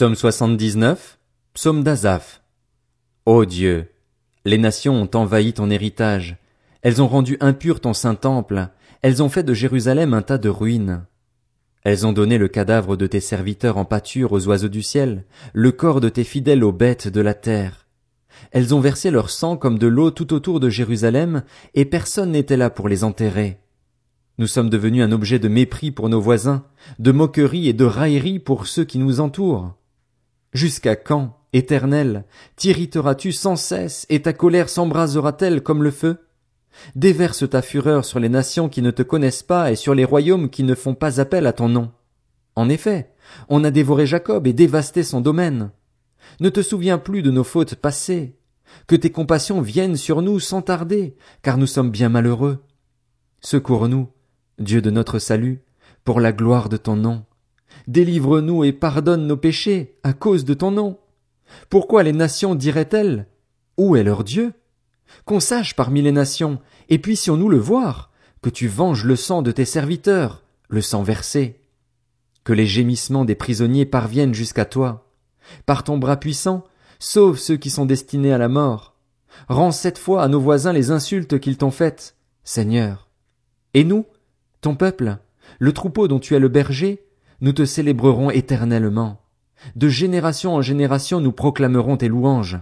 [0.00, 1.18] Psaume 79,
[1.52, 2.40] Psaume d'Azaph.
[3.26, 3.90] Ô Dieu,
[4.46, 6.38] les nations ont envahi ton héritage,
[6.80, 8.68] elles ont rendu impur ton saint temple,
[9.02, 11.04] elles ont fait de Jérusalem un tas de ruines.
[11.82, 15.70] Elles ont donné le cadavre de tes serviteurs en pâture aux oiseaux du ciel, le
[15.70, 17.86] corps de tes fidèles aux bêtes de la terre.
[18.52, 21.42] Elles ont versé leur sang comme de l'eau tout autour de Jérusalem,
[21.74, 23.58] et personne n'était là pour les enterrer.
[24.38, 26.64] Nous sommes devenus un objet de mépris pour nos voisins,
[26.98, 29.76] de moquerie et de raillerie pour ceux qui nous entourent.
[30.52, 32.24] Jusqu'à quand, Éternel,
[32.56, 36.18] t'irriteras-tu sans cesse, et ta colère s'embrasera-t-elle comme le feu?
[36.94, 40.50] Déverse ta fureur sur les nations qui ne te connaissent pas et sur les royaumes
[40.50, 41.92] qui ne font pas appel à ton nom.
[42.56, 43.12] En effet,
[43.48, 45.70] on a dévoré Jacob et dévasté son domaine.
[46.40, 48.36] Ne te souviens plus de nos fautes passées.
[48.86, 52.62] Que tes compassions viennent sur nous sans tarder, car nous sommes bien malheureux.
[53.40, 54.08] Secours-nous,
[54.58, 55.62] Dieu de notre salut,
[56.04, 57.24] pour la gloire de ton nom.
[57.86, 60.98] Délivre-nous et pardonne nos péchés à cause de ton nom.
[61.68, 63.26] Pourquoi les nations diraient-elles
[63.76, 64.52] Où est leur Dieu?
[65.24, 68.10] Qu'on sache parmi les nations, et puissions-nous le voir,
[68.42, 71.60] que tu venges le sang de tes serviteurs, le sang versé.
[72.44, 75.10] Que les gémissements des prisonniers parviennent jusqu'à toi.
[75.66, 76.64] Par ton bras puissant,
[76.98, 78.94] sauve ceux qui sont destinés à la mort.
[79.48, 83.08] Rends cette fois à nos voisins les insultes qu'ils t'ont faites, Seigneur.
[83.74, 84.06] Et nous,
[84.60, 85.18] ton peuple,
[85.58, 87.04] le troupeau dont tu es le berger,
[87.40, 89.20] nous te célébrerons éternellement.
[89.76, 92.58] De génération en génération nous proclamerons tes louanges.